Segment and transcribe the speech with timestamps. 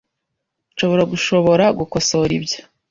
[0.73, 2.59] Nshobora gushobora gukosora ibyo.